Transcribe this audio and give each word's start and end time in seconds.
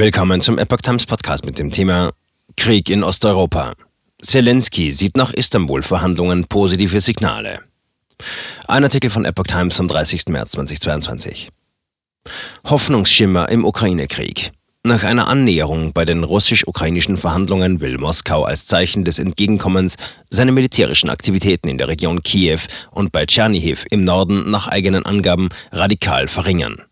Willkommen 0.00 0.40
zum 0.40 0.56
Epoch 0.56 0.78
Times 0.78 1.04
Podcast 1.04 1.44
mit 1.44 1.58
dem 1.58 1.70
Thema 1.70 2.12
Krieg 2.56 2.88
in 2.88 3.04
Osteuropa. 3.04 3.74
Zelensky 4.22 4.92
sieht 4.92 5.14
nach 5.14 5.30
Istanbul-Verhandlungen 5.30 6.46
positive 6.46 7.02
Signale. 7.02 7.60
Ein 8.66 8.84
Artikel 8.84 9.10
von 9.10 9.26
Epoch 9.26 9.44
Times 9.44 9.76
vom 9.76 9.88
30. 9.88 10.28
März 10.28 10.52
2022. 10.52 11.50
Hoffnungsschimmer 12.64 13.50
im 13.50 13.66
Ukraine-Krieg. 13.66 14.52
Nach 14.84 15.04
einer 15.04 15.28
Annäherung 15.28 15.92
bei 15.92 16.06
den 16.06 16.24
russisch-ukrainischen 16.24 17.18
Verhandlungen 17.18 17.82
will 17.82 17.98
Moskau 17.98 18.44
als 18.44 18.64
Zeichen 18.64 19.04
des 19.04 19.18
Entgegenkommens 19.18 19.96
seine 20.30 20.52
militärischen 20.52 21.10
Aktivitäten 21.10 21.68
in 21.68 21.76
der 21.76 21.88
Region 21.88 22.22
Kiew 22.22 22.60
und 22.90 23.12
bei 23.12 23.26
Tschernihiv 23.26 23.84
im 23.90 24.04
Norden 24.04 24.50
nach 24.50 24.66
eigenen 24.66 25.04
Angaben 25.04 25.50
radikal 25.72 26.26
verringern. 26.26 26.86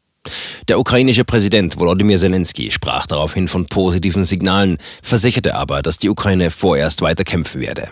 Der 0.69 0.79
ukrainische 0.79 1.25
Präsident 1.25 1.79
Volodymyr 1.79 2.19
Zelensky 2.19 2.71
sprach 2.71 3.07
daraufhin 3.07 3.49
von 3.49 3.67
positiven 3.67 4.25
Signalen, 4.25 4.79
versicherte 5.02 5.55
aber, 5.55 5.83
dass 5.83 5.98
die 5.98 6.09
Ukraine 6.09 6.51
vorerst 6.51 7.02
weiter 7.02 7.25
kämpfen 7.25 7.61
werde. 7.61 7.89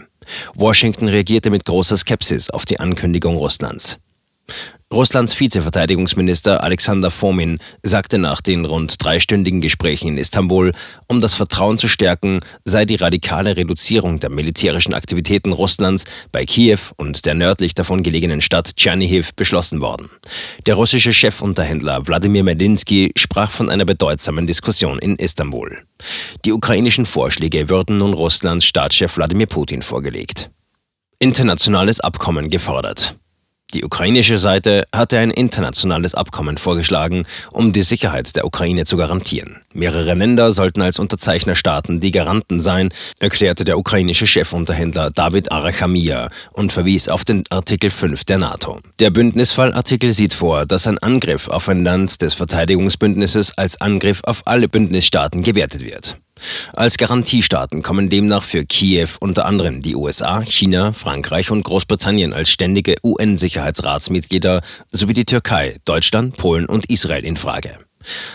Washington 0.55 1.09
reagierte 1.09 1.51
mit 1.51 1.65
großer 1.65 1.97
Skepsis 1.97 2.51
auf 2.51 2.67
die 2.67 2.81
Ankündigung 2.81 3.37
Russlands. 3.37 3.99
Russlands 4.95 5.39
Vizeverteidigungsminister 5.41 6.63
Alexander 6.63 7.11
Fomin 7.11 7.59
sagte 7.83 8.19
nach 8.19 8.41
den 8.41 8.65
rund 8.65 9.05
dreistündigen 9.05 9.61
Gesprächen 9.61 10.11
in 10.11 10.17
Istanbul, 10.17 10.73
um 11.09 11.21
das 11.21 11.35
Vertrauen 11.35 11.77
zu 11.77 11.89
stärken, 11.89 12.39
sei 12.65 12.85
die 12.85 12.95
radikale 12.95 13.57
Reduzierung 13.57 14.21
der 14.21 14.31
militärischen 14.31 14.95
Aktivitäten 14.95 15.53
Russlands 15.53 16.05
bei 16.31 16.47
Kiew 16.47 16.79
und 16.97 17.27
der 17.27 17.35
nördlich 17.35 17.75
davon 17.75 18.05
gelegenen 18.05 18.41
Stadt 18.41 18.77
Tschernihiv 18.77 19.35
beschlossen 19.35 19.81
worden. 19.81 20.09
Der 20.67 20.77
russische 20.77 21.13
Chefunterhändler 21.13 22.07
Wladimir 22.07 22.45
Medinsky 22.45 23.11
sprach 23.17 23.51
von 23.51 23.69
einer 23.69 23.87
bedeutsamen 23.87 24.47
Diskussion 24.47 25.01
in 25.01 25.17
Istanbul. 25.17 25.79
Die 26.45 26.53
ukrainischen 26.53 27.07
Vorschläge 27.07 27.69
würden 27.69 27.99
nun 27.99 28.15
Russlands 28.15 28.65
Staatschef 28.65 29.17
Wladimir 29.17 29.47
Putin 29.47 29.83
vorgelegt. 29.83 30.49
Internationales 31.19 31.99
Abkommen 31.99 32.51
gefordert. 32.51 33.17
Die 33.75 33.85
ukrainische 33.85 34.39
Seite 34.39 34.87
hatte 34.95 35.19
ein 35.19 35.33
internationales 35.33 36.15
Abkommen 36.15 36.57
vorgeschlagen, 36.57 37.27
um 37.51 37.73
die 37.73 37.83
Sicherheit 37.83 38.37
der 38.37 38.47
Ukraine 38.47 38.85
zu 38.85 38.97
garantieren. 38.97 39.61
Mehrere 39.73 40.15
Länder 40.15 40.53
sollten 40.53 40.83
als 40.83 41.01
Unterzeichnerstaaten 41.01 41.99
die 41.99 42.13
Garanten 42.13 42.61
sein, 42.61 42.91
erklärte 43.19 43.65
der 43.65 43.77
ukrainische 43.77 44.27
Chefunterhändler 44.27 45.11
David 45.11 45.51
Arachamia 45.51 46.31
und 46.53 46.73
verwies 46.73 47.09
auf 47.09 47.25
den 47.25 47.43
Artikel 47.51 47.91
5 47.91 48.25
der 48.25 48.39
NATO. 48.39 48.79
Der 49.01 49.11
Bündnisfallartikel 49.11 50.13
sieht 50.13 50.35
vor, 50.35 50.65
dass 50.65 50.87
ein 50.87 50.99
Angriff 50.99 51.49
auf 51.49 51.69
ein 51.69 51.83
Land 51.83 52.23
des 52.23 52.35
Verteidigungsbündnisses 52.35 53.59
als 53.59 53.81
Angriff 53.81 54.23
auf 54.23 54.43
alle 54.47 54.69
Bündnisstaaten 54.69 55.43
gewertet 55.43 55.83
wird. 55.85 56.17
Als 56.75 56.99
Garantiestaaten 56.99 57.83
kommen 57.83 58.11
demnach 58.11 58.43
für 58.43 58.65
Kiew 58.65 59.09
unter 59.21 59.47
anderem 59.47 59.83
die 59.83 59.97
USA, 59.97 60.43
China, 60.45 60.93
Frankreich 60.93 61.51
und 61.51 61.63
Großbritannien 61.63 62.33
als 62.33 62.51
ständige 62.51 62.97
UN-Sicherheitsratsmitglieder 63.03 64.61
sowie 64.91 65.15
die 65.15 65.25
Türkei, 65.25 65.77
Deutschland, 65.85 66.37
Polen 66.37 66.67
und 66.67 66.91
Israel 66.91 67.25
in 67.25 67.37
Frage. 67.37 67.79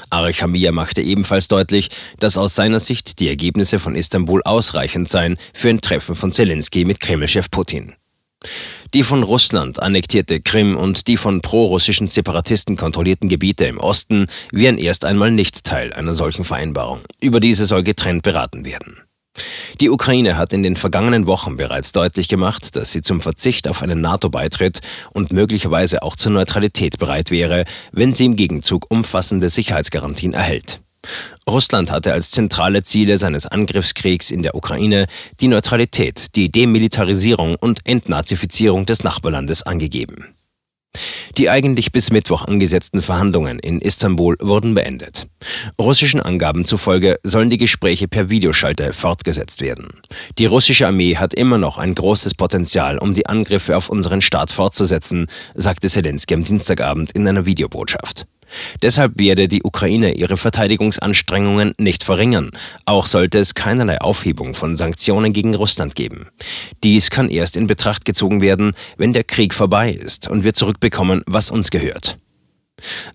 Arich 0.09 0.41
Hamia 0.41 0.71
machte 0.71 1.01
ebenfalls 1.01 1.47
deutlich, 1.47 1.89
dass 2.19 2.37
aus 2.37 2.55
seiner 2.55 2.79
Sicht 2.79 3.19
die 3.19 3.29
Ergebnisse 3.29 3.79
von 3.79 3.95
Istanbul 3.95 4.41
ausreichend 4.43 5.07
seien 5.07 5.37
für 5.53 5.69
ein 5.69 5.81
Treffen 5.81 6.15
von 6.15 6.31
Zelensky 6.31 6.83
mit 6.85 6.99
Kremlchef 6.99 7.49
Putin. 7.49 7.93
Die 8.93 9.03
von 9.03 9.23
Russland 9.23 9.81
annektierte 9.81 10.41
Krim 10.41 10.75
und 10.75 11.07
die 11.07 11.15
von 11.15 11.41
prorussischen 11.41 12.07
Separatisten 12.07 12.75
kontrollierten 12.75 13.29
Gebiete 13.29 13.63
im 13.63 13.77
Osten 13.77 14.27
wären 14.51 14.77
erst 14.77 15.05
einmal 15.05 15.31
nicht 15.31 15.63
Teil 15.63 15.93
einer 15.93 16.13
solchen 16.13 16.43
Vereinbarung. 16.43 16.99
Über 17.21 17.39
diese 17.39 17.65
soll 17.65 17.83
getrennt 17.83 18.23
beraten 18.23 18.65
werden. 18.65 18.99
Die 19.79 19.89
Ukraine 19.89 20.35
hat 20.35 20.51
in 20.51 20.61
den 20.61 20.75
vergangenen 20.75 21.25
Wochen 21.25 21.55
bereits 21.55 21.93
deutlich 21.93 22.27
gemacht, 22.27 22.75
dass 22.75 22.91
sie 22.91 23.01
zum 23.01 23.21
Verzicht 23.21 23.69
auf 23.69 23.81
einen 23.81 24.01
NATO-Beitritt 24.01 24.81
und 25.13 25.31
möglicherweise 25.31 26.03
auch 26.03 26.17
zur 26.17 26.33
Neutralität 26.33 26.99
bereit 26.99 27.31
wäre, 27.31 27.63
wenn 27.93 28.13
sie 28.13 28.25
im 28.25 28.35
Gegenzug 28.35 28.91
umfassende 28.91 29.47
Sicherheitsgarantien 29.47 30.33
erhält. 30.33 30.80
Russland 31.49 31.91
hatte 31.91 32.13
als 32.13 32.31
zentrale 32.31 32.83
Ziele 32.83 33.17
seines 33.17 33.45
Angriffskriegs 33.45 34.31
in 34.31 34.41
der 34.41 34.55
Ukraine 34.55 35.07
die 35.39 35.47
Neutralität, 35.47 36.35
die 36.35 36.51
Demilitarisierung 36.51 37.55
und 37.55 37.79
Entnazifizierung 37.85 38.85
des 38.85 39.03
Nachbarlandes 39.03 39.63
angegeben. 39.63 40.35
Die 41.37 41.49
eigentlich 41.49 41.93
bis 41.93 42.11
Mittwoch 42.11 42.43
angesetzten 42.45 43.01
Verhandlungen 43.01 43.59
in 43.59 43.79
Istanbul 43.79 44.35
wurden 44.41 44.73
beendet. 44.73 45.27
Russischen 45.79 46.21
Angaben 46.21 46.65
zufolge 46.65 47.17
sollen 47.23 47.49
die 47.49 47.57
Gespräche 47.57 48.09
per 48.09 48.29
Videoschalter 48.29 48.91
fortgesetzt 48.91 49.61
werden. 49.61 50.01
Die 50.37 50.45
russische 50.45 50.87
Armee 50.87 51.15
hat 51.15 51.33
immer 51.33 51.57
noch 51.57 51.77
ein 51.77 51.95
großes 51.95 52.33
Potenzial, 52.33 52.97
um 52.97 53.13
die 53.13 53.25
Angriffe 53.25 53.77
auf 53.77 53.87
unseren 53.87 54.19
Staat 54.19 54.51
fortzusetzen, 54.51 55.27
sagte 55.55 55.87
Zelensky 55.87 56.33
am 56.33 56.43
Dienstagabend 56.43 57.13
in 57.13 57.25
einer 57.25 57.45
Videobotschaft. 57.45 58.25
Deshalb 58.81 59.19
werde 59.19 59.47
die 59.47 59.63
Ukraine 59.63 60.13
ihre 60.13 60.37
Verteidigungsanstrengungen 60.37 61.73
nicht 61.77 62.03
verringern. 62.03 62.51
Auch 62.85 63.07
sollte 63.07 63.39
es 63.39 63.55
keinerlei 63.55 63.99
Aufhebung 64.01 64.53
von 64.53 64.75
Sanktionen 64.75 65.33
gegen 65.33 65.55
Russland 65.55 65.95
geben. 65.95 66.27
Dies 66.83 67.09
kann 67.09 67.29
erst 67.29 67.57
in 67.57 67.67
Betracht 67.67 68.05
gezogen 68.05 68.41
werden, 68.41 68.73
wenn 68.97 69.13
der 69.13 69.23
Krieg 69.23 69.53
vorbei 69.53 69.91
ist 69.91 70.29
und 70.29 70.43
wir 70.43 70.53
zurückbekommen, 70.53 71.23
was 71.25 71.51
uns 71.51 71.71
gehört. 71.71 72.17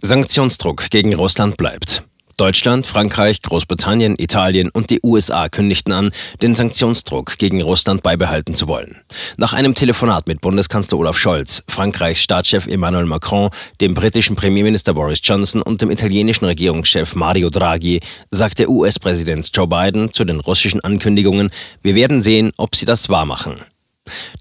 Sanktionsdruck 0.00 0.90
gegen 0.90 1.14
Russland 1.14 1.56
bleibt. 1.56 2.04
Deutschland, 2.36 2.86
Frankreich, 2.86 3.40
Großbritannien, 3.40 4.16
Italien 4.18 4.68
und 4.68 4.90
die 4.90 5.00
USA 5.02 5.48
kündigten 5.48 5.92
an, 5.92 6.10
den 6.42 6.54
Sanktionsdruck 6.54 7.38
gegen 7.38 7.62
Russland 7.62 8.02
beibehalten 8.02 8.54
zu 8.54 8.68
wollen. 8.68 9.00
Nach 9.38 9.54
einem 9.54 9.74
Telefonat 9.74 10.26
mit 10.26 10.42
Bundeskanzler 10.42 10.98
Olaf 10.98 11.16
Scholz, 11.16 11.62
Frankreichs 11.66 12.20
Staatschef 12.20 12.66
Emmanuel 12.66 13.06
Macron, 13.06 13.48
dem 13.80 13.94
britischen 13.94 14.36
Premierminister 14.36 14.92
Boris 14.92 15.20
Johnson 15.22 15.62
und 15.62 15.80
dem 15.80 15.90
italienischen 15.90 16.44
Regierungschef 16.44 17.14
Mario 17.14 17.48
Draghi 17.48 18.00
sagte 18.30 18.68
US-Präsident 18.68 19.48
Joe 19.54 19.66
Biden 19.66 20.12
zu 20.12 20.24
den 20.24 20.40
russischen 20.40 20.82
Ankündigungen, 20.82 21.50
wir 21.82 21.94
werden 21.94 22.20
sehen, 22.20 22.52
ob 22.58 22.76
sie 22.76 22.84
das 22.84 23.08
wahrmachen. 23.08 23.64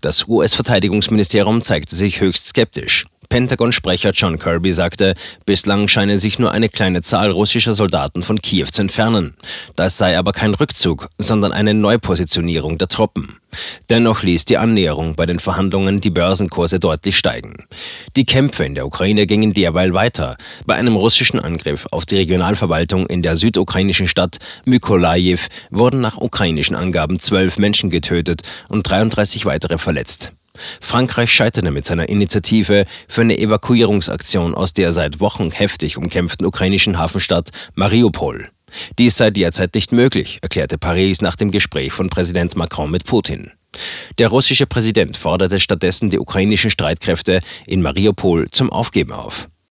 Das 0.01 0.27
US-Verteidigungsministerium 0.27 1.61
zeigte 1.61 1.95
sich 1.95 2.19
höchst 2.19 2.47
skeptisch. 2.47 3.05
Pentagon-Sprecher 3.29 4.11
John 4.11 4.39
Kirby 4.39 4.71
sagte, 4.71 5.15
bislang 5.45 5.87
scheine 5.87 6.17
sich 6.17 6.39
nur 6.39 6.51
eine 6.51 6.69
kleine 6.69 7.01
Zahl 7.01 7.31
russischer 7.31 7.75
Soldaten 7.75 8.21
von 8.21 8.41
Kiew 8.41 8.67
zu 8.71 8.81
entfernen. 8.81 9.35
Das 9.75 9.97
sei 9.97 10.17
aber 10.17 10.31
kein 10.31 10.53
Rückzug, 10.53 11.09
sondern 11.17 11.51
eine 11.51 11.73
Neupositionierung 11.73 12.77
der 12.77 12.87
Truppen. 12.87 13.37
Dennoch 13.89 14.23
ließ 14.23 14.45
die 14.45 14.57
Annäherung 14.57 15.15
bei 15.15 15.25
den 15.25 15.39
Verhandlungen 15.39 16.01
die 16.01 16.09
Börsenkurse 16.09 16.79
deutlich 16.79 17.17
steigen. 17.17 17.65
Die 18.15 18.25
Kämpfe 18.25 18.65
in 18.65 18.75
der 18.75 18.85
Ukraine 18.85 19.25
gingen 19.27 19.53
derweil 19.53 19.93
weiter. 19.93 20.37
Bei 20.65 20.75
einem 20.75 20.95
russischen 20.95 21.39
Angriff 21.39 21.87
auf 21.91 22.05
die 22.05 22.17
Regionalverwaltung 22.17 23.07
in 23.07 23.21
der 23.21 23.35
südukrainischen 23.35 24.07
Stadt 24.07 24.37
Mykolajiw 24.65 25.47
wurden 25.71 26.01
nach 26.01 26.17
ukrainischen 26.17 26.75
Angaben 26.75 27.19
zwölf 27.19 27.57
Menschen 27.57 27.89
getötet 27.89 28.41
und 28.67 28.89
33 28.89 29.45
weitere 29.45 29.77
verletzt. 29.77 30.31
Frankreich 30.81 31.31
scheiterte 31.31 31.71
mit 31.71 31.85
seiner 31.85 32.09
Initiative 32.09 32.85
für 33.07 33.21
eine 33.21 33.37
Evakuierungsaktion 33.37 34.55
aus 34.55 34.73
der 34.73 34.93
seit 34.93 35.19
Wochen 35.19 35.51
heftig 35.51 35.97
umkämpften 35.97 36.45
ukrainischen 36.45 36.97
Hafenstadt 36.97 37.49
Mariupol. 37.73 38.49
Dies 38.97 39.17
sei 39.17 39.31
derzeit 39.31 39.75
nicht 39.75 39.91
möglich, 39.91 40.39
erklärte 40.41 40.77
Paris 40.77 41.21
nach 41.21 41.35
dem 41.35 41.51
Gespräch 41.51 41.93
von 41.93 42.09
Präsident 42.09 42.55
Macron 42.55 42.91
mit 42.91 43.05
Putin. 43.05 43.51
Der 44.17 44.29
russische 44.29 44.65
Präsident 44.65 45.17
forderte 45.17 45.59
stattdessen 45.59 46.09
die 46.09 46.19
ukrainischen 46.19 46.71
Streitkräfte 46.71 47.41
in 47.67 47.81
Mariupol 47.81 48.49
zum 48.51 48.69
Aufgeben 48.71 49.11
auf. 49.11 49.49